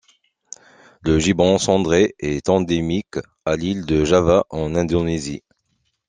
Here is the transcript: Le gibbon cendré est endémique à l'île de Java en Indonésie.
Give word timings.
Le 1.03 1.19
gibbon 1.19 1.59
cendré 1.59 2.15
est 2.17 2.49
endémique 2.49 3.19
à 3.45 3.55
l'île 3.55 3.85
de 3.85 4.03
Java 4.03 4.47
en 4.49 4.73
Indonésie. 4.73 5.43